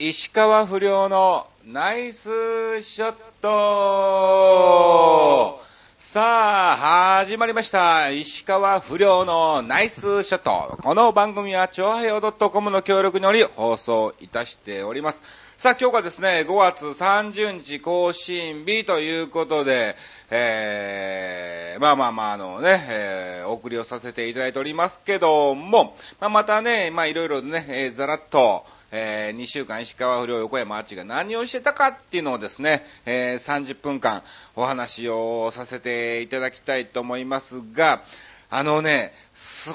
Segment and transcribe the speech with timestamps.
[0.00, 4.34] 石川不良のナイスショット
[5.96, 8.10] さあ、始まりました。
[8.10, 10.76] 石川不良のナイスショット。
[10.82, 15.22] この番組は、超平洋 .com の協力により放送いたしております。
[15.58, 19.94] さあ、今日がですね、5月30日更新日ということで、
[20.28, 28.64] えー、まあまあまあ、あのね、えー、お送りをさせていただいておりますけども、まあ、またね、まあいろいろね、えー、ざらっと、
[28.96, 34.22] えー、2週間石川不良横山あっちが何をしてたかっていうのをですね、えー、30分間
[34.54, 38.04] お話をさせていただきたいと思いますが、
[38.50, 39.12] あのね、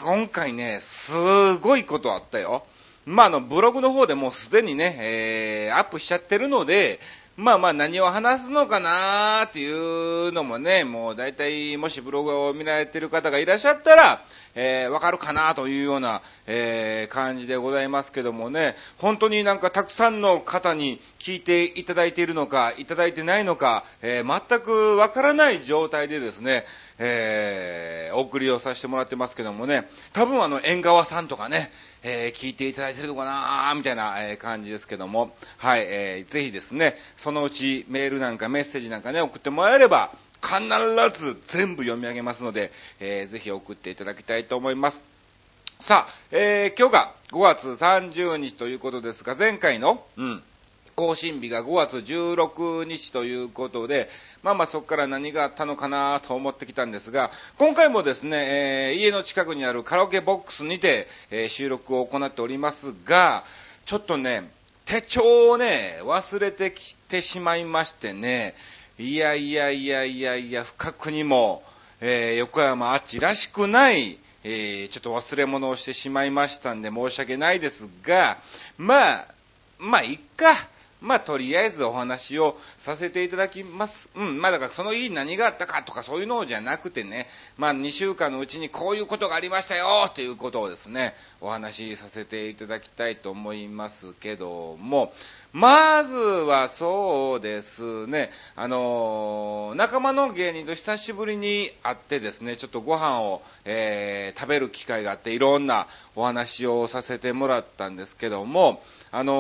[0.06, 1.12] 今回ね、す
[1.58, 2.64] ごいことあったよ。
[3.06, 7.02] まあ、あの、ブログの方でもうすでにね、えー、アップしちゃってるので、
[7.40, 14.26] まあまあ何を話すのかなーっていうのもね、もう大体もしブログを見られてる方がいらっしゃったら、
[14.56, 26.66] えー、わかるかなというような、えー、感じでございますけどもね、本当になんかたくさんの方に聞いていただいているのか、いただいてないのか、えー、全くわからない状態でですね、
[26.98, 31.72] えー、お送りをさせてもらってますけどもね、多分あの、縁側さんとかね、
[32.04, 40.12] えー、聞いていただいてるのかなみたいな、え、感じですけども、はい、えー、ぜひですね、そのうちメールなんかメッセージなんかね、送ってもらえれば、
[40.42, 45.04] 必ず全部読み上げますので、えー、ぜひ送っていただきたいと思います。
[45.80, 50.44] さあ、えー、今日が5月30日ということですが、前回の、うん、
[51.00, 54.10] 更新日が5月16日ということで、
[54.44, 63.46] まあまあそこから何があったのかなと思ってきたんですが、今回もですね、えー、家の近くにあるカラオケボックスにて、えー、収録を行っておりますが、
[63.86, 64.52] ちょっとね、
[64.84, 68.54] 手帳をね、忘れてきてしまいましてね、
[68.98, 71.64] いやいやいやいやいや、不覚にも、
[72.02, 78.38] えー、横山あっちらしくない、えー、ちょっと忘れ物をしてしまいましたんで申し訳ないですが、
[78.78, 79.28] まあ、
[79.80, 80.58] まあ、いっか。
[81.02, 84.10] まあ、とりあえずお話をさせていただきます。
[84.16, 87.28] うん、まあだからその日何があったかとかそういうのじゃなくてね、
[87.58, 95.14] まあ2週間のうちにこういうことがありましたよということをですね、お話しさせていただきたいと思いますけども、
[95.54, 109.36] まずはそうですね、あのー、仲間の芸人と久しぶりに会ってですね、ちょっとご飯を、えー、食べる機会があって、いろんなお話をさせてもらったんですけども、あのー、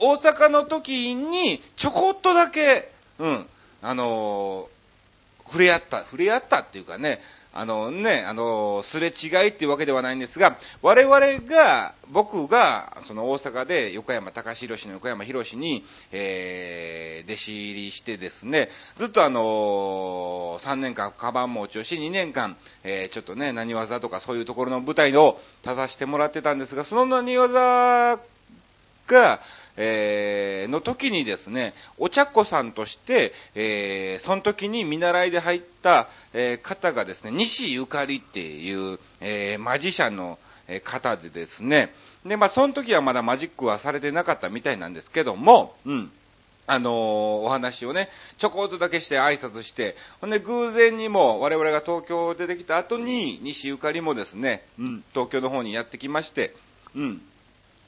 [0.00, 3.46] 大阪の時にちょこっとだけ、うん、
[3.82, 7.20] あのー、触れ合った、触れ合ったっていうかね、
[7.54, 28.18] あのね、あの、すれ違いっていうわけではないんですが、我々が、僕が、その大阪で横山隆弘の横山博に、えー、弟子入りしてですね、ずっとあの3年間カバン持ちをし、2年間、えー、ちょっとね、何技とかそういうところの舞台を立たせてもらってたんですが、その何技
[29.12, 29.40] が、
[29.76, 40.38] えー、の時にですね、お茶子さんとして、えー、その時に見習いで入った、えー、方がですね、西ゆかりっていう、えー、マジシャンの
[40.84, 41.94] 方でですね、
[42.26, 46.10] で、まあ、その時はまだマジックはされてなかったみたいなんですけども、うん。
[46.68, 48.08] あのー、お話をね、
[48.38, 56.54] ちょこっとだけして挨拶して、ほんで偶然にも我々が東京出てきた後に、西ゆかりもですね、うん、東京の方にやってきまして、
[56.94, 57.22] うん。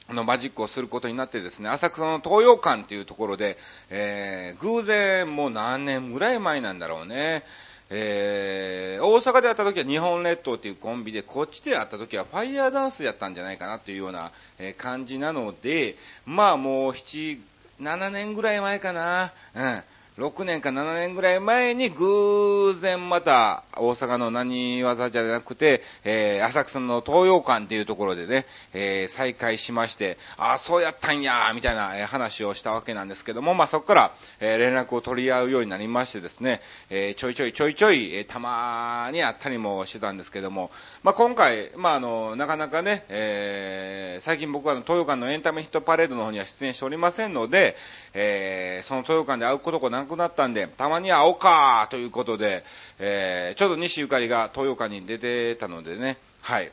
[0.06, 3.56] あの、マジックをすることになってですね、浅草の東洋館っていうところで、
[3.88, 7.42] えー、偶然もう何年ぐらい前なんだろうね、
[7.88, 17.38] えー、大阪で会った時は日本列島っていうコンビで、こっちで会った時はファイヤーダンスやったんじゃないかなというような、え、感じなので、まあもう7、
[17.81, 19.82] 7年ぐらい前かな、うん。
[20.16, 36.60] 6年か7年ぐらい前に偶然また大阪の何技じゃなくて、えー、浅草の東洋館っていうところでね、えー、再会しまして、ああ、そうやったんやみたいな、話をしたわけなんですけども、まあそこから、えー、連絡を取り合うようになりましてですね、
[36.91, 40.70] えー、ちょいちょいちょいちょい、えー、たまに会ったりもしてたんですけども、
[41.03, 47.74] まあ今回、まああの、なかなかね、えー、最近僕は東洋館のエンタメヒットパレードの方には出演しておりませんので、
[48.12, 52.65] えー、その東洋館で会うことがなくなったんで、たまに会おうかということで、
[52.98, 56.71] えー、ちょうど西ゆかりが東洋館に出てたのでね、はい。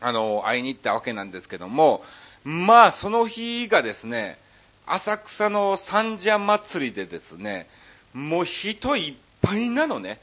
[0.00, 2.02] あの、会いに行ったわけなんですけども、
[2.44, 4.38] まあ、その日がですね、
[4.86, 7.68] 浅草の三社祭りでですね、
[8.14, 10.20] もう人いっぱいなのね。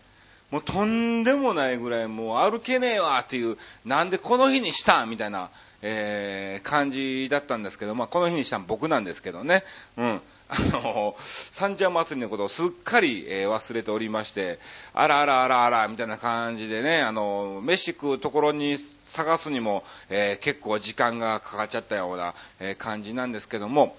[0.52, 5.50] もうとんでもないぐらいもう歩けねえわっていう、なんでこの日にしたみたいな、
[5.82, 9.64] えー、感じだったんですけど、まあ、この日にしたの僕なんですけどね。
[9.98, 10.22] うん。
[10.48, 14.60] あの、三社祭りのことをすっかり、えー、忘れておりまして、
[14.94, 23.96] あらあらあらあら、みたいな感じでね、あの、飯食うところに探すにも、えー、結構時間がかかっちゃったような、えー、感じなんですけども、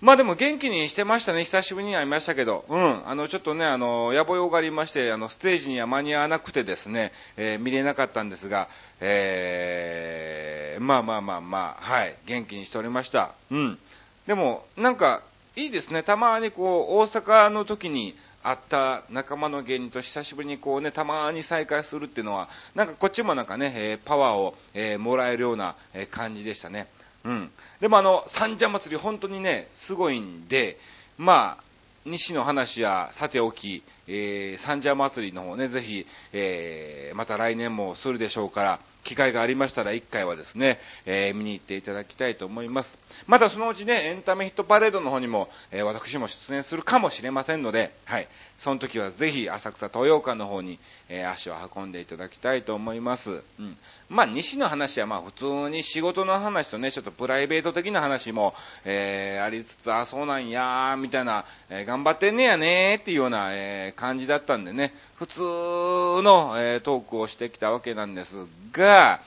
[0.00, 1.44] まあでも元気にしてましたね。
[1.44, 2.66] 久しぶりに会いましたけど。
[2.68, 3.08] うん。
[3.08, 8.68] あの、ちょっとね、あの、野暮用がありまして、あの、ステージには間に合わなくてですね、えー、見れなかったんですが、
[9.00, 12.14] えー、まあまあまあまあ、はい。
[12.26, 13.32] 元気にしておりました。
[13.50, 13.78] うん。
[14.26, 15.22] でも、なんか、
[15.56, 16.02] いいですね。
[16.02, 26.88] たまにこう、大阪の時に会った仲間の芸人と久しぶりにこうね、たまに再会するっていうのは、なんかこっちもなんかね、えー、パワーを、えー、もらえるような、え、感じでしたね。
[27.24, 27.50] うん。
[27.80, 30.78] でもあの、三社祭り本当にね、すごいんで、
[31.16, 31.64] まあ、
[32.04, 42.98] 西の話やさておき、えー、三社祭りの方ね、ぜひ、えー、また来年もするでしょうから、機会がありましたら1回はですね、えー、見に行っていただきたいと思います。
[43.26, 48.28] またそのうちね、エンタメヒットパレードの方にも、えー、私も出演するかもしれませんので、はい。
[48.58, 53.42] その時はぜひ浅草東洋館の方に、えー、足を運んでいただきたいと思います。
[53.60, 53.76] うん。
[54.08, 58.54] まあ、西の話はまあ普通に仕事の話とね、ちょっとプライベート的な話も、
[58.84, 69.20] えー、ありつつ、あ、そうなんやー、みたいな、えー、頑張ってんねやねーっていうような、えー、感じだったんでね、普通の、えー、トークをしてきたわけなんですが、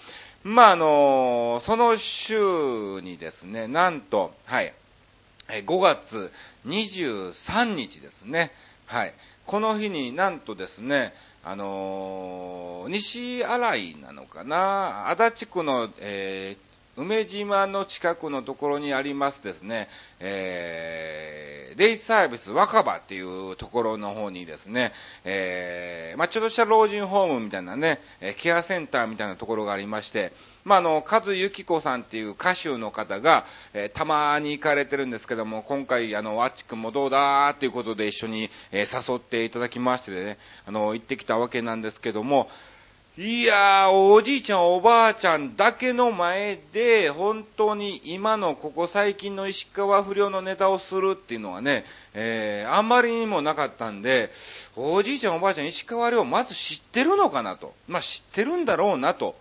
[0.44, 4.74] まあ、あのその週にですね、なんと、はい、
[5.50, 6.32] 5月
[6.66, 8.52] 23日ですね、
[8.90, 9.14] はい、
[9.46, 11.14] この日になんとですね、
[11.44, 16.69] あのー、西新井なのかな、足立区の、えー
[17.00, 19.88] 梅島の近くのところにありますですね、
[20.20, 24.92] えー、デイサービス若葉っていうところの方にですね、
[25.24, 28.02] えー、まあ、ちょっとした老人ホームみたいなね、
[28.38, 30.34] ケアセンターみたいなところがありまして、
[30.66, 42.50] まあ、あの、和幸子さんっていう歌手の方が、えー、たまに行かれてるんですけども、今回、あの、わっちくんもどうだーっていうことで一緒に、えー、誘っていただきましてね、あの、行ってきたわけなんですけども、
[43.18, 51.84] いやー、おじいちゃん、おばあちゃんだけの前で、本当に今のここ最近の石川不良のネタをするっていうのはね、
[52.14, 54.32] えー、あんまりにもなかったんで、
[54.78, 57.74] おじいちゃん、おばあちゃん、石川遼まず知ってるのかなと。
[57.88, 59.36] まあ、知ってるんだろうなと。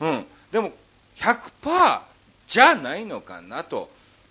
[0.00, 0.26] うん。
[0.50, 0.72] でも、
[1.16, 2.00] 100%
[2.48, 3.90] じゃないのかなと。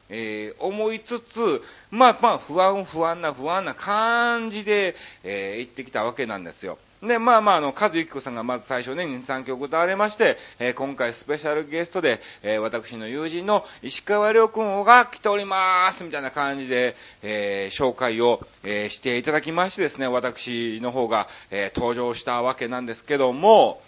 [0.09, 6.77] えー、思いつつ、まあまあ、不安不安な不安な感じで、えー、行ってきたわけなんですよ。
[7.01, 23.81] で、まあまあ、あの、和幸子さんがまず最初ね、2、3曲歌われまして、えー、今回スペシャルゲストで、えー、私の友人の石川良君が来ておりまーす、みたいな感じで、えー、紹介を、えしていただきましてですね、私の方が、え登場したわけなんですけども、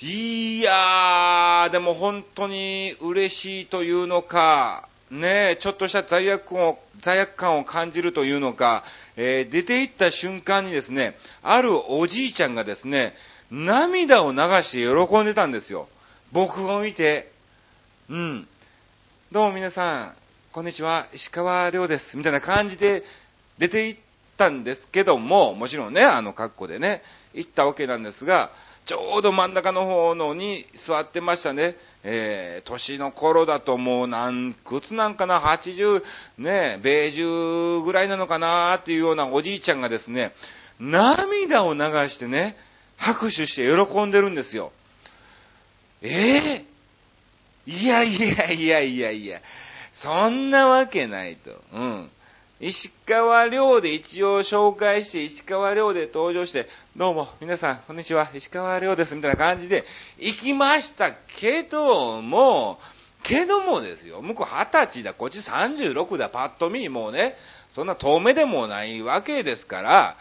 [0.00, 8.84] いやー、でも本当に嬉しいというのか、ねちょっとした罪悪を、罪悪感を感じるというのか、
[9.20, 13.16] えー、出て行った瞬間にですね、あるおじいちゃんがですね、
[13.50, 15.88] 涙を流して喜んでたんですよ。
[16.30, 17.32] 僕を見て。
[18.08, 18.48] うん。
[19.32, 20.14] どうも皆さん、
[20.52, 22.16] こんにちは、石川亮です。
[22.16, 23.02] みたいな感じで
[23.58, 24.00] 出て行っ
[24.36, 27.02] たんですけども、もちろんね、あの格好でね、
[27.34, 28.52] 行ったわけなんですが、
[28.88, 31.76] ちょうど真ん中の方のに座ってましたね。
[32.04, 36.02] えー、年の頃だともう何靴なんかな、80、
[36.38, 40.32] ね、ベージュぐらいなのかなっていうようなおじいちゃんがですね、
[40.80, 42.56] 涙を流してね、
[42.96, 44.72] 拍手して喜んでるんですよ。
[46.00, 49.42] ええー、いやいやいやいやいや、
[49.92, 51.50] そんなわけないと。
[51.74, 52.10] うん。
[52.60, 59.84] 石川亮で一応紹介して、石川亮で登場して、どうも、皆さん、こんにちは、石川亮です、みたいな感じで、
[60.18, 62.80] 行きましたけども、
[63.22, 67.36] けどもですよ、向こう二十歳だ、こっち36だ、パッと見、もうね、
[67.70, 70.16] そんな遠目でもないわけですから、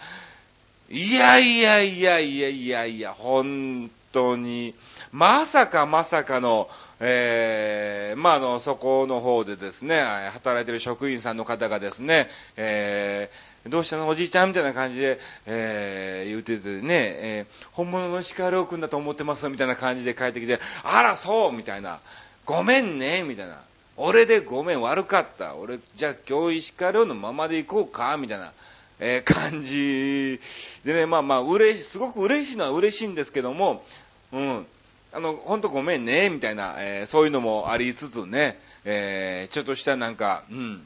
[0.92, 4.76] いやいやいやいやいやいや、本当に、
[5.12, 10.02] まさかまさかの、えー、まあ、あの、そこの方でですね、
[10.34, 22.00] 働いてる職員さんの方がですね、えー、どうしたのおじいちゃんみたいな感じで、えー、言うててね、えー、本物の石川遼君だと思ってますみたいな感じで帰ってきて、あら、そうみたいな。
[22.46, 23.62] ごめんねみたいな。
[23.98, 25.56] 俺でごめん、悪かった。
[25.56, 28.52] 俺、じゃあ今日石川遼のままで行こうかみたいな。
[29.00, 30.40] えー、感じ
[30.84, 33.84] でね、まあまあ、嬉しい、すごく嬉しいのは嬉しいんですけども、
[34.32, 34.66] うん。
[35.18, 40.84] あの、ほんとごめんね、みたいな、えー、そういうのもありつつね、えー、ちょっとしたなんか、うん、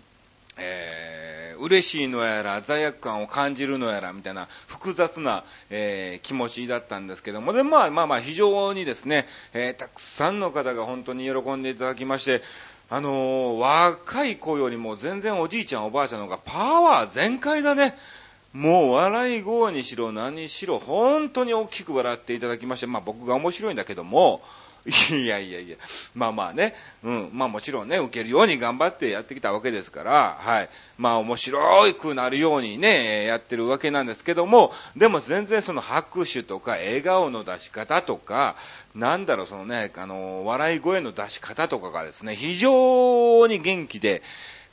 [0.57, 12.41] えー、嬉しいのやら、罪悪感を感じるのやら、みたいな複雑な、えー、気持ちだったんですけども、で、まあまあまあ、非常にですね、えー、たくさんの方が本当に喜んでいただきまして、
[12.89, 17.97] あのー、若い子よりも全然おじいちゃんおばあちゃんの方がパワー全開だね。
[18.53, 24.41] もう笑い声にしろ何しろ、本当に大きく笑っていただきまして、まあ僕が面白いんだけども、
[25.11, 25.77] いやいやいや、
[26.15, 30.69] まあまあね、うん、まあもちろんね、受けるように頑張ってやってきたわけですから、はい。
[30.97, 38.55] まあ面白くなるようにね、やってるわけなんですけども、でも全然その拍手とか笑顔の出し方とか、
[38.95, 44.23] なんだろう、そのね、あの、笑い声の出し方とかがですね、非常に元気で、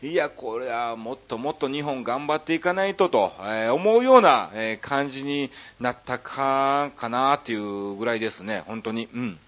[0.00, 5.50] いや、これはもっともっと日本頑張っていかないとと、えー、思うような、えー、感じに
[5.80, 9.08] なったか、かなっていうぐらいですね、本当に。
[9.12, 9.38] うん。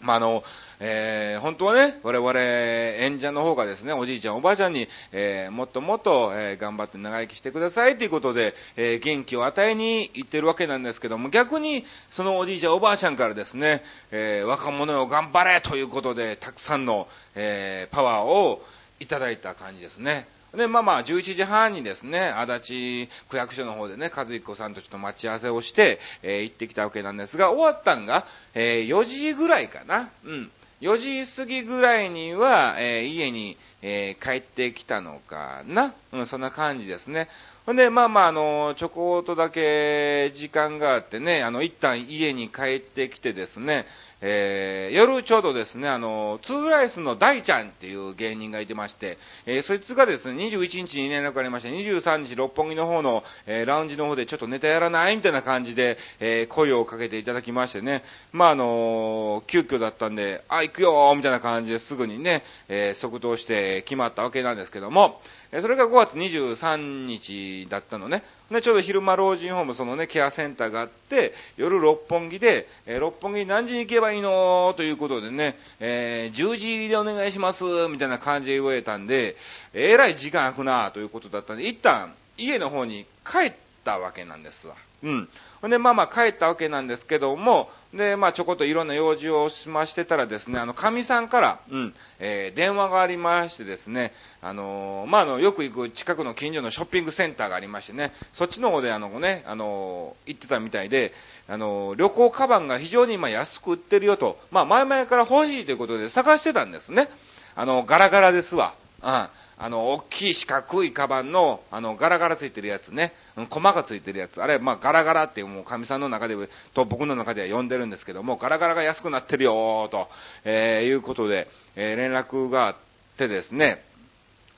[0.00, 0.42] まあ、あの、
[0.80, 18.60] えー、本当はね、我々演者の方がですね、おじいちゃんおばあちゃんに、えー、もっともっと、えー、頑張って長生きしてくださいということで、え元気を与えに行ってるわけなんですけども、逆にそのおじいちゃんおばあちゃんからですね、え若者よ頑張れということで、たくさんの、えパワーを、
[19.00, 20.26] いただいた感じですね。
[20.54, 30.08] で、まあまあ、11時半にですね、足立区役所の方でね、和彦さんとちょっと待ち合わせをして、えー、行ってきたわけなんですが、終わったんが、えー、4時ぐらいかな。
[30.24, 30.50] うん。
[30.80, 35.94] 4時過ぎぐらいには、えー、家に、えー、帰ってきたのかな？
[36.12, 37.28] うん、そんな感じですね。
[37.66, 43.86] ほんで、まあまあ、あの、ちょこっとだけ時間があってね、あの、一旦家に帰ってきてですね、
[44.22, 65.20] えー、夜ちょうどですね、あの、ツーライスの大ちゃんっていう芸人がいてまして、えー、そいつがですね、21日に連絡ありまして、23日六本木の方の、えー、ラウンジの方でちょっとネタやらないみたいな感じで、えー、声をかけていただきましてね、まあ、あの急遽だったんで、あ、行くよみたいな感じですぐにね、え即答して決まったわけなんですけども、
[65.52, 68.22] えそれが5月23日だったのね。
[68.50, 79.36] で、ちょうど昼間老人ホーム、そのね、ケアセンターがあって、夜六本木で、えー、六本木に何時に行けばいいのということでね、えー、10時入りでお願いします、みたいな感じで言われたんで、
[79.72, 83.52] えらい時間空くなということだったんで、一旦家の方に帰っ
[83.84, 84.74] たわけなんですわ。
[85.02, 85.28] うん。
[85.60, 101.12] ほんで、まあまあ帰ったわけなんですけども、で、まあちょこっといろんな用事をしましてたらですね、あの、神さんから、うん、えー、電話がありましてですね、あのー、まああの、よく行く近くの近所のショッピングセンターがありましてね、そっちの方であのね、あのー、行ってたみたいで、
[101.48, 107.08] あの旅行カバンが非常に今安く売ってるよと、まあ前々から欲しいということで探してたんですね。
[107.54, 108.74] あの、ガラガラですわ。
[109.02, 109.28] うん。
[109.58, 113.12] あの、大きい四角いカバンの、あの、ガラガラついてるやつね。
[113.48, 114.42] コマがついてるやつ。
[114.42, 116.36] あれ、まあ、ガラガラってもう、神さんの中で、
[116.74, 120.08] と僕の中では呼んでるんですけども、ガラガラが安くなってるよと、
[120.44, 122.76] えー、いうことで、えー、連絡があっ
[123.16, 123.82] てですね。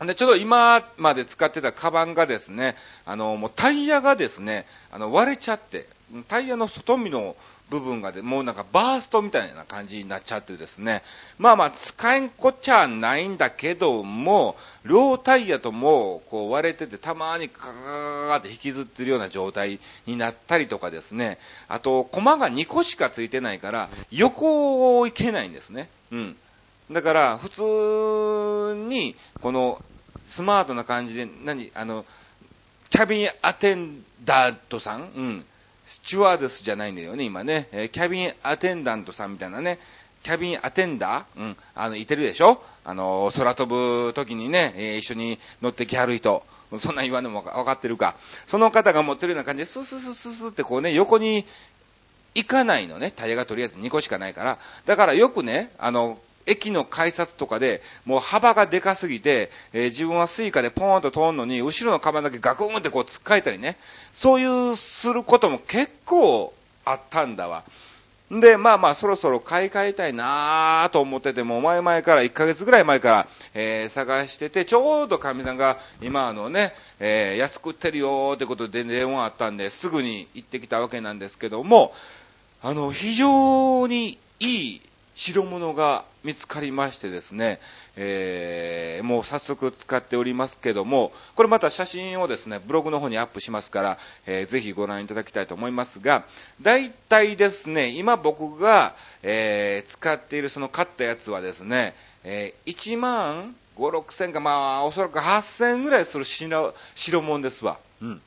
[0.01, 5.87] で、ちょうど今まで使ってたカバンがですね、あの、もうタイヤがですね、あの、割れちゃって、
[6.29, 7.37] タイヤの外身の
[7.71, 11.03] 部分がで、もうなんかバーストみたいな感じになっちゃってですね、
[11.39, 25.89] まあまあ使えんこっちゃないんだけども、両タイヤともこう割れててたまにカーって引きずってるような状態になったりとかですね、あと、コマが2個しかついてないから、横を行けないんですね。
[26.11, 26.37] うん。
[26.91, 29.81] だから、普通に、この、
[30.25, 32.07] スマートな感じで、何、あの、
[32.91, 35.03] キャビンアテンダートさん？
[35.03, 35.45] うん。
[35.89, 37.67] スチュワーデスじゃないんだよね、今ね。
[37.73, 39.79] えー、キャビンアテンダントさんみたいなね。
[40.23, 41.41] キャビンアテンダー？
[41.41, 41.57] うん。
[41.75, 42.63] あの、いてるでしょ？
[42.85, 46.43] あの、空飛ぶ時にね、えー、一緒に乗ってきはる人。
[46.79, 48.17] そんな言わんでも分かってるか。
[48.47, 51.47] その方が持ってるような感じで、スースースースーってこうね、横に
[52.35, 53.11] 行かないのね。
[53.11, 54.59] タイヤがとりあえず2個しかないから。
[54.85, 63.77] だからよくね、あの、駅の改札とかで、もう幅がでかすぎて、えー、自分はスイカでポーンと通るのに、後ろのカバンだけガクンってこう突っかえたりね、
[64.13, 66.53] そういうすることも結構
[66.85, 67.65] あったんだわ。
[68.31, 81.95] で、まあまあ、そろそろ買い替えたいなぁと思ってても、前々から、1ヶ月ぐらい前から、えー、探してて、ちょうど神さんが、今あのね、えー、安く売ってるよーってことで電話あったんで、すぐに行ってきたわけなんですけども、
[82.63, 84.83] あの、非常にいい
[85.15, 87.59] 代物が見つかりましてですね、
[87.97, 96.27] えー、もう早速使っておりますけども、これまた写真をですね、ブログの方にアップしますから、えー、ぜひご覧いただきたいと思いますが、
[96.61, 101.95] 大体ですね、今僕が、えー、使っているその買ったやつはですね、
[102.25, 107.79] えー、1万5、6千か、まあ、おそらく8000ぐらいする白白物ですわ。
[108.03, 108.21] うん。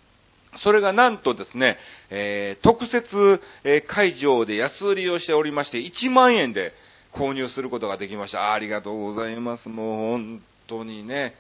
[0.58, 1.78] それがなんとですね、
[2.10, 6.74] えー、特設、えー、会場で安売りをしておりまして、1万円で
[7.12, 8.54] 購入することができました。
[8.54, 9.70] ありがとうございます。
[9.70, 11.36] もう本当にね、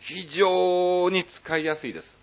[0.00, 2.18] 非常に使いやすいです。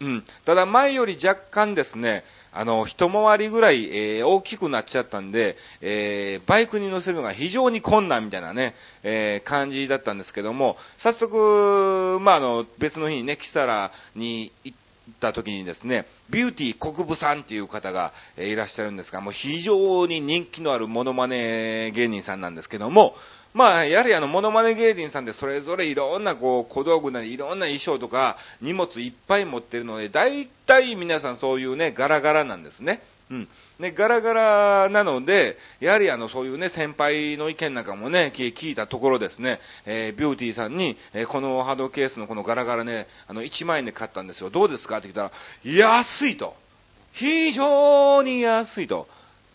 [0.00, 0.24] うん。
[0.44, 14.85] ただ前より若干ですね、あの、一回りぐらい、えー、大きくなっちゃったんで、えー、バイクに乗せるのが非常に困難みたいなね、えー、感じだったんですけども、早速、まあ、あの、別の日にね、キサラに行って、
[15.20, 23.16] た時にですね、ビューティー国部さんっていう方がいらっしゃるんですが、もう非常に人気のあるモノマネ芸人さんなんですけども、
[23.54, 33.00] まあ、やはりあの、モノマネ芸人さんでそれぞれいろんなこう、小道具なりいろんな衣装とか荷物いっぱい持ってるので、大体皆さんそういうね、ガラガラなんですね。
[33.30, 33.48] うん。
[33.80, 44.50] ね、ガラガラなので、やはりあの、そういうね、先輩の意見なんかもね、聞いたところですね、えー、ビューティーさんに、えー、このハードケースのこのガラガラね、あの、1万円で買ったんですよ。
[44.50, 45.32] どうですかって聞いたら、
[45.64, 46.54] 安いと。
[47.12, 49.08] 非常に安いと。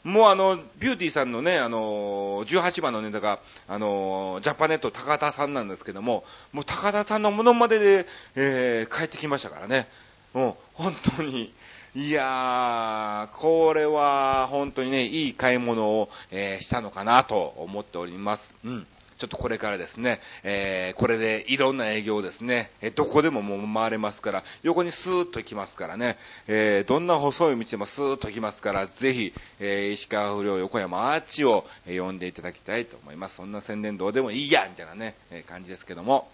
[0.03, 6.23] もうあの、ビューティーさんのね、あの、18番のネタが、あの、ジャパネット高田さんなんですけども、
[6.53, 9.87] もう高田さんのものまでで、えー、帰ってきましたからね。
[10.33, 11.53] もう、本当に、
[11.93, 18.55] いやー、これは本当にね、いい買い物を、えー、したのかなと思っております。
[18.63, 18.87] うん。
[19.17, 26.17] ちょっとこれからですね、えー、これでいろんな営業をですね、えどこでももう回れますから、横にスーッと行きますからね、
[26.47, 33.35] えー、どんな細い道でもスーッと行きますから、ぜひ、えー、石川不良横山アーチを、呼んでいただきたいと思います。
[33.35, 36.31] そんな宣伝どうでもいいやみたいなね、え感じですけども。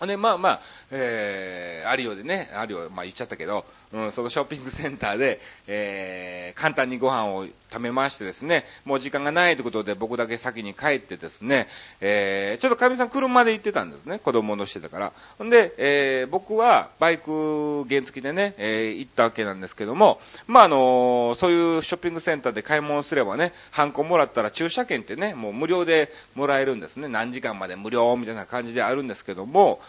[0.00, 0.60] で、まあまあ、
[0.90, 11.68] えー、アリオでね、アリオ、まあ言っちゃったけど、うん、そのショッピングセンターで、えー、簡単にご飯を食べましてですね、もう時間がないということで僕だけ先に帰ってですね、
[12.00, 15.44] えー、ちょっとかみさん車で行ってたんですね、子供のしてたから。
[15.44, 27.06] んで、えー、僕はバイク原付でね、えー、行ったわけなんですけども、まああの、そういうショッピングセンターで買い物すればね、ハンコもらったら駐車券ってね、もう無料でもらえるんですね。
[27.06, 29.80] 何時間まで無料みたいな感じであるんですけども、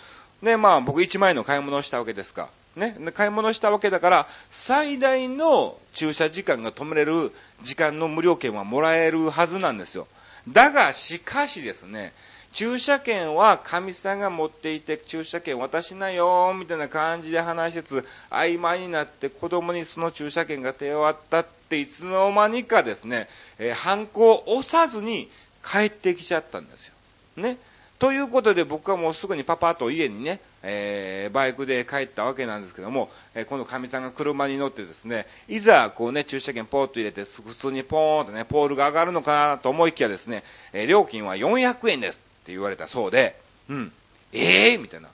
[0.41, 2.49] ね、まあ僕1万円の買い物をしたわけですか。
[2.75, 7.31] ね、買い物したわけだから、最大の駐車時間が止めれる
[7.63, 10.07] 時間の無料券はもらえるはずなんですよ。
[10.49, 12.13] だが、しかしですね、
[12.51, 23.27] 駐車券は神さんが持っていて、駐車券渡しなよ、みたいな感じで話しつつ、曖昧になって子供にその駐車券が手を割ったって、いつの間にかですね、
[23.57, 25.29] えー、犯行を押さずに
[25.65, 26.93] 帰ってきちゃったんですよ。
[27.37, 27.57] ね。
[27.97, 43.91] ということで僕はもうすぐにパパと家にね、えー、バイクで帰ったわけなんですけども、えー、この神さんが車に乗ってですね、いざこうね、駐車券ポーッと入れて、普通にポーンとね、ポールが上がるのかなと思いきやですね、えー、料金は400円ですって言われたそうで、うん、
[44.33, 45.09] ええー、みたいな。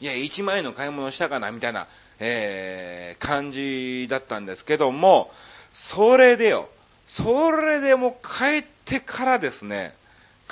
[0.00, 1.86] いや、1万円の買い物したかなみたいな、
[2.18, 5.30] えー、感じだったんですけども、
[5.74, 6.68] それでよ、
[7.08, 9.94] それでも帰ってからですね、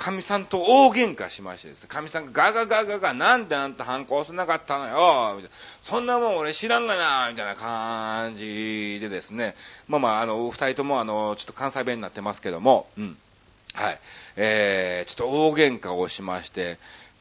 [0.01, 5.55] 神さんと大喧嘩しましてですね、神さんがガガガガガ、なんであんた反抗せなかったのよ、みたいな。
[5.83, 9.55] そんなもん俺知らんがな、みたいな感じでですね、
[9.87, 13.17] まあまあ、あの、二人ともあの、ちょっと関西弁になってますけども、うん。
[13.75, 13.99] はい。
[14.37, 16.79] えー、ちょっと大喧嘩をしまして、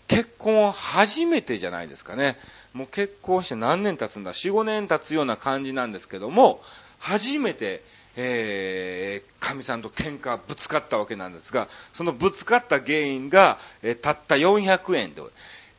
[0.09, 2.39] 結婚初めてじゃないですかね。
[2.73, 6.63] もう結婚して何年経つんだ ?4、5年経つような感じなんですけども、
[6.99, 7.83] 初めて、
[8.17, 15.23] えー、神さんと喧嘩、ぶつかったわけなんですが、そのぶつかった原因が、えー、たった400円で、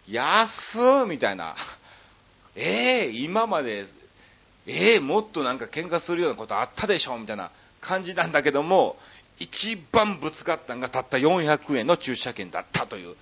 [0.09, 1.55] 安ーみたいな。
[2.55, 3.85] えー、今まで、
[4.67, 8.97] えー、もっとなんか喧嘩するようなことあったでしょみたいな感じなんだけども、
[9.39, 13.15] 一番ぶつかったのがたった400円の駐車券だったという。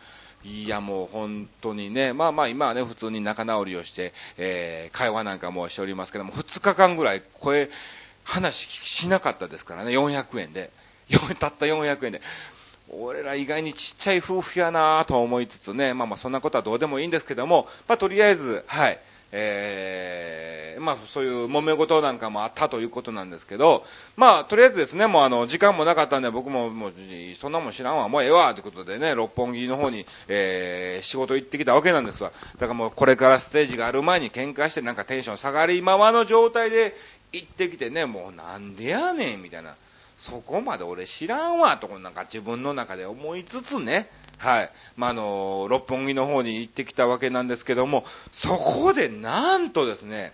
[0.44, 7.70] いや、もう本当にね、まあまあ今はね、普通に仲直りをして、えー、会話なんかもしておりますけども、2日間ぐらい声、
[8.30, 10.72] 話しなかったですからね、400円で。
[11.40, 12.22] たった400円で。
[12.92, 19.00] 俺ら意外にちっちゃい夫婦やなぁと思いつつね、まあまあそんなことはどうでもいいんですけども、まあとりあえず、はい、
[19.32, 26.94] えー、まあそういう揉め事なんかもあったということなんですけど、まあとりあえずですね、もうあの、時間もなかったんで僕ももう、
[27.40, 32.32] そんなもん知らんわ、もうええわ、ということでね、六本木の方に、えー、仕事行ってきたわけなんですわ。
[32.58, 36.96] だからもうこれからステージがある前に喧嘩してなんかテンション下がりままの状態で
[37.32, 39.76] 行ってきてね、もうなんでやねん、みたいな。
[40.18, 44.72] そこまで俺知らんわ、となんか自分の中で思いつつね、はい。
[44.98, 50.34] まあ、あの、六本木の方に行ってきたわけなんですけども、そこでなんとですね、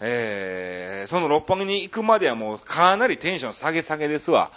[0.00, 4.50] えー、その六本木に行くまではもうかなりテンション下げ下げですわ。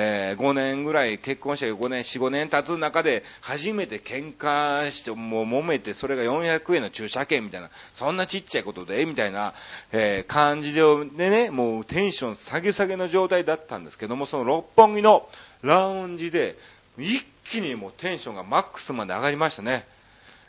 [0.00, 9.54] えー、5年ぐらい結婚して5年、4、5年経つ中で初めて喧嘩して、もう揉めて、それが400円の駐車券みたいな、そんなちっちゃいことで、みたいな、
[9.90, 10.82] えー、感じで
[11.16, 15.28] ね、もうテンション下げ下げの状態だったんですけども、その六本木の
[15.62, 16.56] ラウンジで、
[16.96, 19.84] 一気にもうテンションがマックスまで上がりましたね。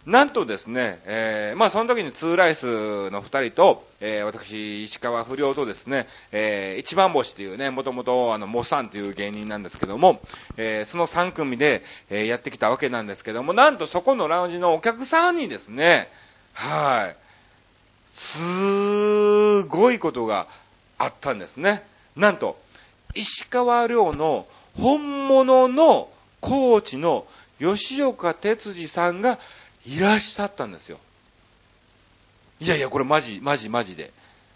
[0.05, 10.21] なんとですね、えー、まあその時にツーライスの二人と、えー、私、石川不良とですね、えー、一番星っていうね、もともとあの、モサンっていう芸人なんですけども、
[10.55, 16.09] えー、その三組で、えー、やってきたわけなんですけども、なんとそこのラウンジのお客さんにですね、
[16.53, 17.15] はい、
[18.09, 20.47] すーごいことが
[20.97, 21.83] あったんですね。
[22.15, 22.57] なんと、
[23.15, 24.47] 石川遼の
[24.79, 26.09] 本物の
[26.41, 27.25] コーチの
[27.59, 29.39] 吉岡哲司さんが
[29.85, 30.99] いらっしゃったんですよ。
[32.59, 34.11] いやいや、これマジ、マジ、マジで。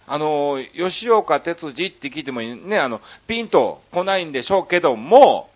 [0.05, 5.49] あの、吉岡哲司って聞いてもね、あの、ピンと来ないんでしょうけども、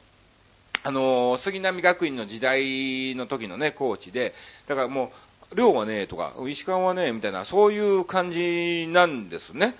[0.83, 4.33] あの、杉並学院の時代の時のね、コーチで、
[4.67, 5.11] だからも
[5.51, 9.75] う、寮はね、とか、石川はね、みたいな、そういう感じなんですね。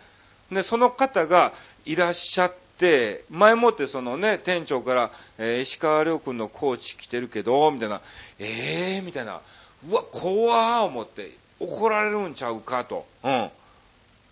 [0.52, 1.54] で、その方が
[1.86, 8.02] いらっしゃって、前もってそのね、店長から、えー、石川遼君のコーチ来てるけど、みたいな、
[8.40, 9.42] ええー、みたいな、
[9.90, 13.06] うわ、怖ー思って、怒られるんちゃうかと。
[13.24, 13.50] うん。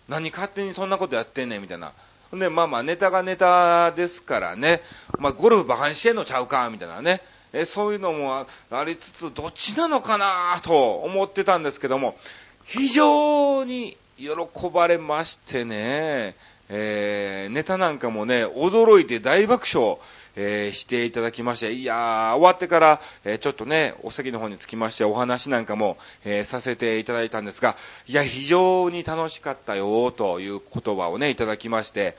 [0.08, 1.92] 何勝手にそんなことやってんねん、みたいな。
[2.32, 4.82] で、まあまあ、ネタがネタですからね、
[5.18, 7.22] まあ、ゴルフバカにしてんのちゃうか、みたいなね。
[7.52, 12.16] えそういうのもありつつ、どっちなのかなと思ってたんですけども、
[12.64, 14.34] 非常に喜
[14.72, 16.34] ばれましてね、
[16.68, 19.98] えー、ネタなんかもね、驚いて大爆笑、
[20.36, 32.16] えー、していただきまして、いやー、終わってから、え、ちょっとね、お席の方につきましてお話なんかも、え、させていただいたんですが、いや、非常に楽しかったよ、という言葉をね、いただきまして、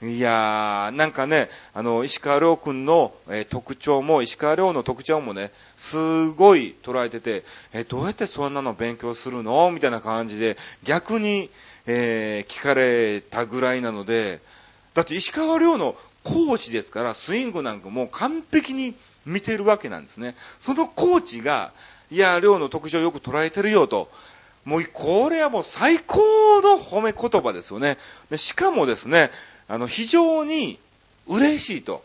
[0.00, 7.42] いやー、なんかね、あの、石川遼君の、えー、特徴も、石川遼の特徴もね、すごい捉えてて、
[7.72, 9.72] えー、どうやってそんなの勉強するの？
[9.72, 11.50] みたいな感じで、逆に、
[11.86, 14.38] えー、聞かれたぐらいなので、
[14.94, 20.34] だって石川遼のコーチですから、スイングなんかも完璧に見てるわけなんですね。
[20.60, 21.72] そのコーチが、
[22.10, 24.10] いや、量の特徴をよく捉えてるよと。
[24.64, 27.98] もう、これはもう最高の褒め言葉ですよね。
[28.36, 29.30] しかもですね、
[29.68, 30.78] あの、非常に
[31.26, 32.02] 嬉しいと。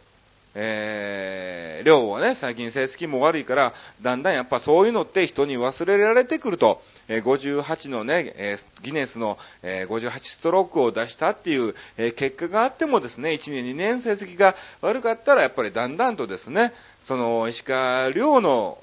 [0.55, 18.77] えー、量はね、最近成績も悪いから、だんだんやっぱそういうのって人に忘れられてくると、えー、58のね、えー、ギネスの、えー、58ストロークを出したっていう、え、結果があってもですね、1年2年成績が悪かったら、やっぱりだんだんとですね、その、石川遼の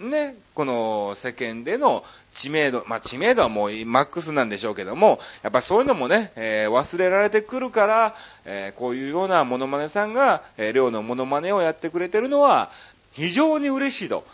[0.00, 2.04] ね、この世間での
[2.34, 8.14] 知名度、まあ、知名度はもうマックスなんでしょうけども、やっぱそういうのもね、えー、忘れられてくるから、
[8.44, 12.70] えー、こういうようなモノマネさんが、えー、寮のモノマネをやってくれてるのは、
[13.12, 14.24] 非常に嬉しいと。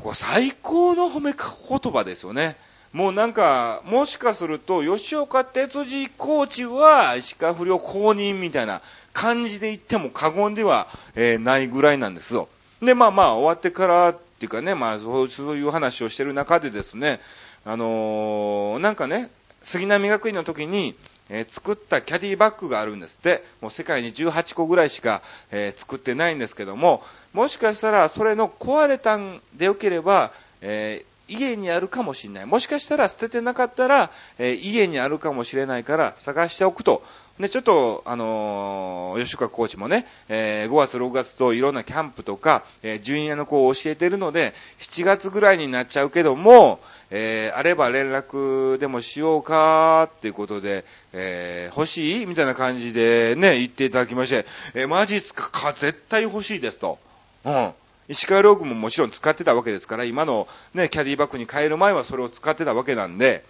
[0.00, 2.56] これ最高の褒め言葉ですよね。
[2.92, 8.80] もうなんか、もしかすると、吉岡哲司コーチは石川不良公認みたいな
[9.12, 12.48] 感じで言っても過言では、え、ないぐらいなんですよ。
[12.80, 17.20] で、まあまあ、終わってからっていうかね、まあそうそういう話をしてる中でですね、
[17.64, 19.30] あのー、なんかね、
[19.62, 20.94] 杉並学院の時に、
[21.30, 32.46] えー、作ったキャディバッグがあるんですって、もう世界に18個ぐらいしか、えー、作ってないんですけども、もしかしたらそれの壊れたんでよければ、え家にあるかもしれない。
[32.46, 37.02] もしかしたら捨ててなかったら、え家にあるかもしれないから探しておくと
[37.38, 55.50] で、ちょっと、あのー、吉川コーチもね、えー、5月、6月といろんなキャンプとか、えー、ジュニアの子を教えてるので、7月ぐらいになっちゃうけども、えー、あれば連絡でもしようかっていうことで、えー、欲しいみたいな感じでね、言っていただきまして、えー、マジっすか？
[55.50, 56.98] か絶対欲しいですと。
[57.44, 57.72] うん。
[58.08, 63.44] 石川ローグももちろん使ってたわけですから、今のね、キャディバッグに変える前はそれを使ってたわけなんで、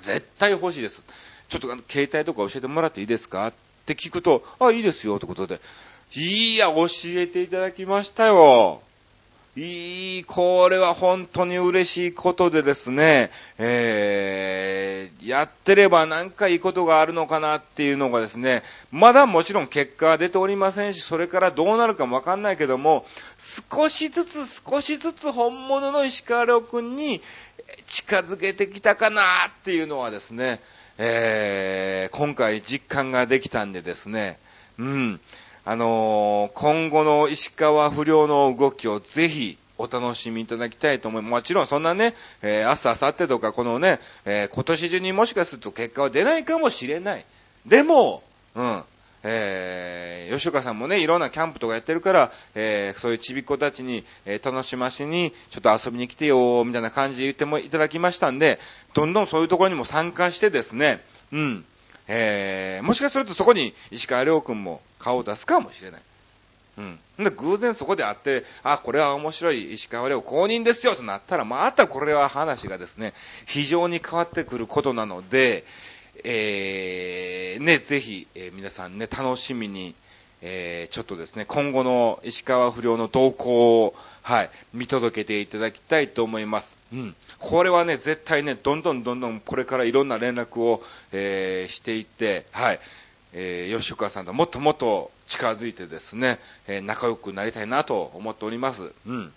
[0.00, 1.02] 絶対欲しいです。
[1.48, 3.46] ちょっとあの、携帯とか教えてもらっていいですか？
[3.46, 3.52] っ
[3.86, 5.60] て聞くと、あ、いいですよ、ってことで。
[6.14, 8.82] いや、教えていただきましたよ。
[9.58, 23.06] いい、これは本当に嬉しいことでですね、えー、やってれば何かいいことがあるのかなっていうのがですね、まだもちろん結果は出ておりませんし、それからどうなるかもわかんないけども、
[23.72, 27.22] 少しずつ少しずつ本物の石川遼君に
[27.86, 30.60] 近づけてきたかなっていうのはですね、
[30.98, 34.38] えー、今回実感ができたんでですね、
[34.78, 35.20] うん、
[35.64, 41.30] あのー、今後の石川不良の動きをぜひお楽しみいただきたいと思います。
[41.30, 47.24] もちろんそんなね、えー、明日、明後日とかこのね、えー、今年中にもしかすると結果は出ないかもしれない。
[47.66, 48.22] でも、
[48.54, 48.82] うん、
[49.28, 58.60] えー、吉岡さんもね、いろんなキャンプとかやってるから、えー、そういうちびっ子たちに、えー、楽しましに、ちょっと遊びに来てよ、みたいな感じで言ってもいただきましたんで、
[58.94, 61.64] どんどんそういうところにも参加してですね、うん、
[62.08, 66.02] えー、もしかするとそこに石川亮君も顔を出すかもしれない。
[66.78, 66.98] うん。
[67.18, 73.14] で、偶然そこで会って、あ、これは面白い石川遼公認ですよとなったら、またこれは話がですね、
[73.46, 75.64] 非常に変わってくることなので、
[76.24, 79.94] えー、ね、ぜひ、えー、皆さんね、楽しみに、
[80.42, 86.76] えー、ちょっとですね、今後の石川不良の動向を、はい、見届けていただきたいと思います。
[86.92, 87.16] うん。
[87.38, 92.80] これはね、絶対ね、どんどんどんどんこれからいろんな連絡を、えー、していって、はい。
[93.32, 98.92] えー、吉岡さんともっともっと近づいてですね、えー、仲良くなりたいなと思っております。
[99.06, 99.32] うん。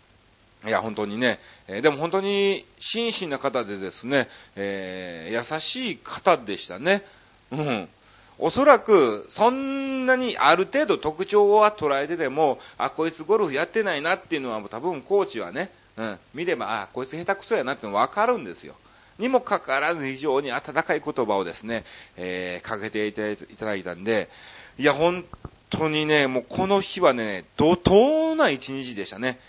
[0.66, 7.04] いや、本当にね、え、でも本当に真摯な方でですね、え、優しい方でしたね。
[7.52, 7.90] うん。
[8.38, 18.74] おそらく、そんなにある程度特徴は捉えてても、あ、こいつゴルフやってないなっていうのは多分コーチはね、うん、見れば、あ、こいつ下手くそやなってのわかるんですよ。
[19.18, 21.84] にもかかわらず非常に温かい言葉をですね、
[22.16, 24.30] えー、かけていただいたんで、
[24.78, 25.26] いや、本
[25.70, 29.42] 当にね、もうこの日はね、怒涛な一日でしたね。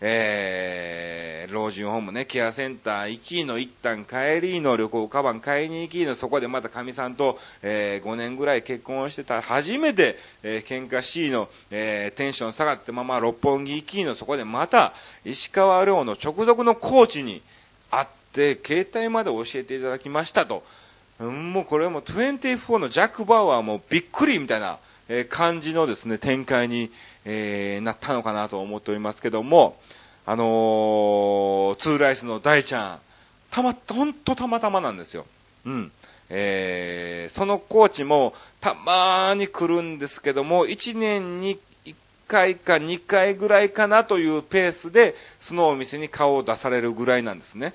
[0.00, 17.42] えー、老人ホームね、ケアセンター行きの一旦帰りの旅行カバン買いに行きの、そこでまた神さんと、えー、5年ぐらい結婚してた、初めて、えー、喧嘩しの、えー、テンション下がってまま六本木行きの、そこでまた、石川遼の直属のコーチに
[17.90, 20.62] 会って、携帯まで教えていただきましたと。
[21.18, 26.90] うん、もうこれも24のジャック・バウアーもびっくりみたいな、え感じのですね、展開に、
[27.30, 29.78] えー、なったのかなと思っておりますけども、
[30.24, 32.98] あのー、ツーライスの大ちゃん、
[33.50, 35.26] たま、ほんとたまたまなんですよ。
[35.66, 35.92] うん。
[36.30, 41.94] えー、そのコーチもたまーに来るんですけども、1年に1
[42.28, 47.74] 回か2回ぐらいかなというペースで、そのお店に顔を出されるぐらいなんですね。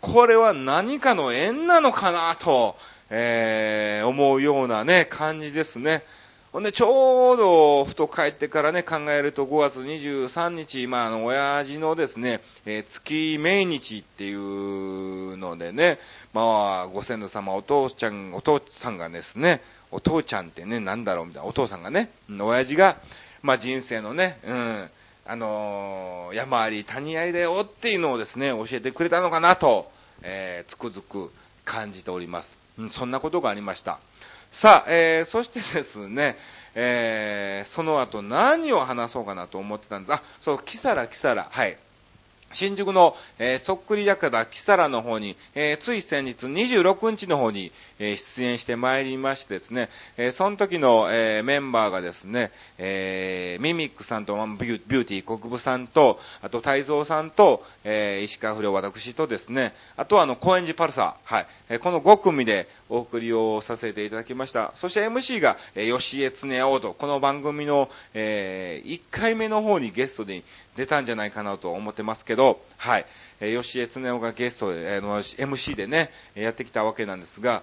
[0.00, 2.76] これは何かの縁なのかなと、
[3.10, 6.02] えー、思うようなね、感じですね。
[6.52, 16.00] ほんで、ちょうど、ふと帰ってからね、考えると5月23日、まあ、あの、親父のですね、えー、月命日っていうのでね、
[16.32, 22.96] まあ、ご先祖様、お父ちゃん、お父さんがですね、お父ちゃんってね、なんだろうみたいな、お父さんがね、親父が、
[23.42, 24.90] まあ、人生のね、うん、
[25.26, 29.88] あのー、山あり谷ありだよっていうのをですね、教えてくれたのかなと、
[30.22, 31.30] えー、つくづく
[31.64, 32.58] 感じております。
[32.76, 34.00] うん、そんなことがありました。
[34.50, 36.36] さあ、えー、そしてですね、
[36.74, 40.12] えー、その後何を話そうかなと思ってたんです。
[40.12, 41.48] あ、そう、キサラ、キサラ。
[41.50, 41.78] はい。
[42.52, 64.72] 新宿の、えー、そっくり館キサラの方に、えー、つい先日26日の方に、え、出演してまいりましてですね、えその時の、えメンバーがですね、えミミックさんとビューティー国分さんと、あと太蔵さんと、え石川不良私とですね、あとはあの、高円寺パルサー、はい、えこの5組でお送りをさせていただきました。
[64.76, 70.42] そして MC が、え吉江恒夫と、この番組の、え1回目の方にゲストで
[70.76, 73.06] 出たんじゃないかなと思ってますけど、はい。
[73.40, 77.62] え、吉江恒夫がゲストで、あの、MC でね、やってきたわけなんですが、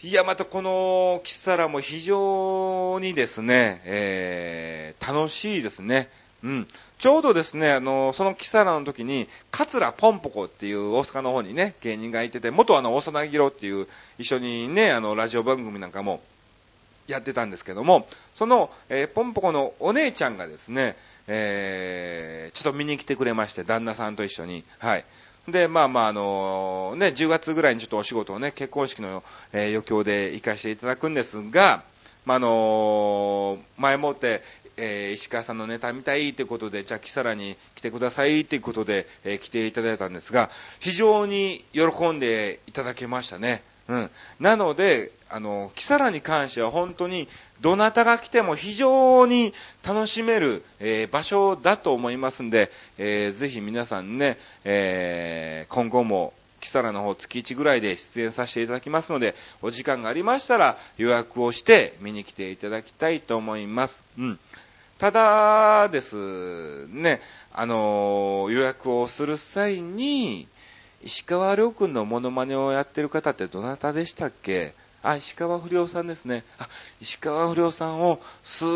[0.00, 6.08] いや、またこのキサラも非常にですね、えー、楽しいですね。
[6.44, 6.68] うん。
[7.00, 16.20] ちょうどですね、あの、そのキサラの時に、桂ポンポコっていう大阪の方にね、芸人がいてて、元あの、大阪ギロっていう、一緒にね、あの、ラジオ番組なんかも
[17.08, 18.06] やってたんですけども、
[18.36, 24.62] その、えー、ポンポコのお姉ちゃんがですね、えー、ちょっと見に来てくれまして、旦那さんと一緒に。
[24.78, 25.04] はい。
[25.50, 31.82] で、まあまあ、あのね、10月ぐらいにちょっとお仕事をね、結婚式の、え、余興で行かせていただくんですが、
[32.26, 34.42] まあ、あの前もって、
[34.76, 43.62] えー、石川さんのネタ見たいということで、じゃあ、キサラに来てくださいということで、えー、来ていただいたんですが、非常に喜んでいただけましたね。
[43.88, 44.10] うん。
[44.38, 47.28] なので、あの、キサラに関しては本当に、
[47.60, 64.02] どなたが来ても非常に楽しめる、えー、場所だと思いますんで、えー、ぜひ皆さんね、えー、今後も、キサラの方月1ぐらいで出演させていただきますので、お時間がありましたら予約をして見に来ていただきたいと思います。
[64.18, 64.38] うん。
[64.98, 67.20] ただですね、
[67.52, 70.48] あの予約をする際に、
[71.02, 74.74] 石川亮君のモノマネをやってる方ってどなたでしたっけ？
[75.02, 76.44] あ、石川不良さんですね。
[76.58, 76.68] あ、
[77.00, 78.68] 石川不良さんをすっ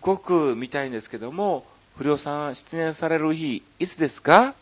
[0.00, 1.64] ごく見たいんですけども、
[1.96, 4.54] 不良さん出演される日、いつですか？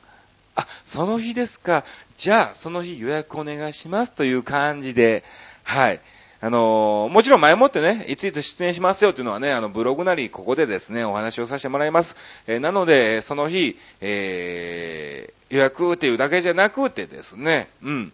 [0.54, 1.84] あ、その日ですか。
[2.16, 5.24] じゃあ、その日予約お願いしますという感じで、
[5.64, 6.00] はい。
[6.42, 12.16] あのー、もちろん前もってね、いついつ出演しますよっていうのはね、あの、ブログなり、ここでですね、お話をさせてもらいます。
[12.46, 18.12] えー、なので、その日、えー、予約っていうだけじゃなくてですね、うん。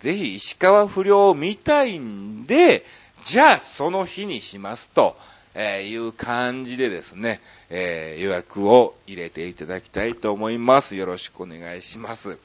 [0.00, 2.86] ぜひ石川不良を見たいんで、
[3.22, 5.16] じゃあその日にしますと、
[5.54, 7.40] えいう感じでですね、
[7.70, 10.96] え予約を入れていただきたいと思います。
[10.96, 12.38] よろしくお願いします。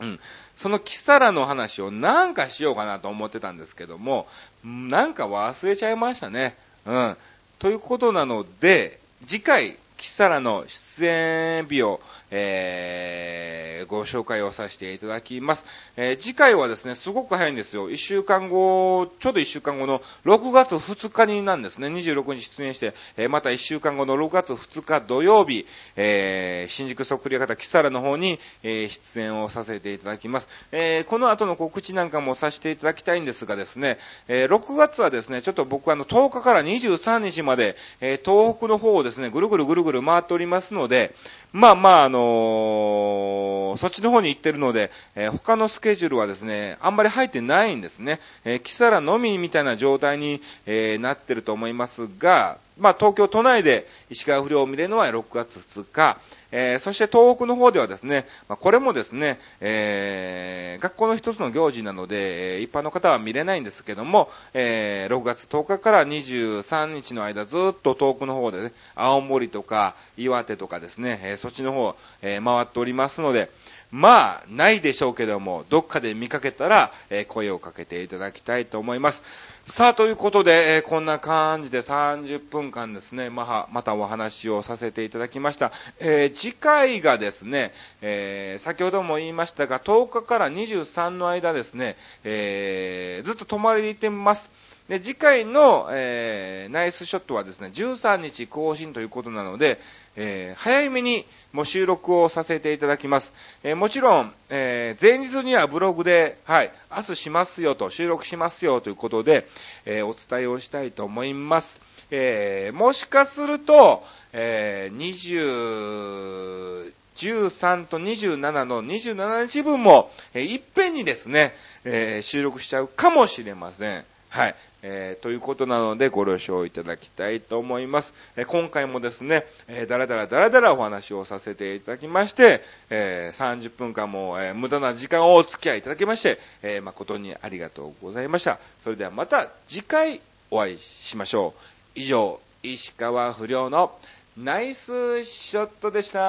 [0.00, 0.20] うん。
[0.60, 4.26] そのキサラの話をなんかしようかなと思ってたんですけども、
[4.62, 6.54] なんか忘れちゃいましたね。
[6.84, 7.16] うん。
[7.58, 15.64] ということなので、次回、キサラの出演日を、えー、ご紹介をさせていただきます。
[15.96, 17.90] えー、次回はですね、すごく早いんですよ。
[17.90, 25.66] 1週間後、ちょうど1週間後の6月2日になんですね、26日出演して、えー、また1週間後の6月2日土曜日、
[25.96, 30.48] えー、新宿そっくり方キサラの方に、えー、出演をさせていただきます。
[30.72, 41.14] えー、この後の告知なんかもさせていただきたいんですがですね、えー、6月はですね、ちょっと僕あの10日から23日まで、えー、東北の方をですね、ぐるぐるぐるぐる回っておりますので、
[41.52, 48.20] まあまあ、あのー、そっちの方に行ってるので、えー、他のスケジュールはですね、あんまり入ってないんですね。
[48.44, 56.18] えー、キサラのみみたいな状態に、えー、なってると思いますが、まあ、東京都内で石川不良を見れるのは6月2日、
[56.52, 73.50] えー、そして東北の方ではですね、まあ、これもですね、えー、学校の一つの行事なので、え、一般の方は見れないんですけども、えー、6月10日から23日の間ずっと遠くの方でね、青森とか岩手とかですね、えー、そっちの方、えー、回っておりますので、
[73.90, 79.22] まあ、ないでしょうけども、どっかで見かけたら、えー、声をかけていただきたいと思います。
[79.66, 85.72] さあ、ということで、えー、こんな感じで30分間ですね、ままたお話をさせていただきました。
[85.98, 94.50] えー、次回がですね、え先ほども言いましたが、10日から23の間ですね、えずっと泊まりで行ってみます。
[94.90, 99.78] で、次回の、えー、ナイスショットはですね、13日更新ということなので、
[100.16, 103.32] えー、早めにも収録をさせていただきます。
[103.62, 109.46] えー、もちろん、えー、前日にはブログで、はい、明日しますよと、収録しますよということで、
[109.86, 111.80] えお伝えをしたいと思います。
[112.10, 124.04] えもしかすると、え20、13と27の27日分も、えいっぺんにですね、え収録しちゃうかもしれません。
[124.30, 124.54] はい。
[124.82, 128.12] えー、ということなのでご了承いただきたいと思います。
[128.36, 138.58] えー、今回もですね、えー、だらだらだらだらお話をさせていただきまして、えー、30分間も、えー、無駄な時間をお付き合いいただきまして、えー、誠にありがとうございました。
[138.80, 141.60] それではまた次回お会いしましょう。
[141.94, 143.92] 以上、石川不良の
[144.36, 146.20] ナイスショットでした。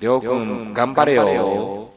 [0.00, 1.91] りょうくん、頑張れよ。